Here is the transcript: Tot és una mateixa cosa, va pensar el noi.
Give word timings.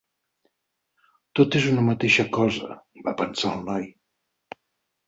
Tot 1.41 1.57
és 1.61 1.67
una 1.73 1.83
mateixa 1.91 2.27
cosa, 2.39 2.79
va 3.09 3.17
pensar 3.23 3.57
el 3.59 3.65
noi. 3.71 3.89